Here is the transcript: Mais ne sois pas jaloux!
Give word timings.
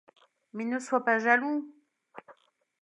Mais 0.53 0.65
ne 0.65 0.79
sois 0.79 1.05
pas 1.05 1.19
jaloux! 1.19 1.71